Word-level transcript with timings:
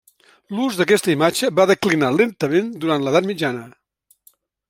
L'ús 0.59 0.77
d'aquesta 0.79 1.11
imatge 1.15 1.49
va 1.59 1.67
declinar 1.73 2.09
lentament 2.15 2.73
durant 2.85 3.05
l'edat 3.07 3.31
mitjana. 3.33 3.65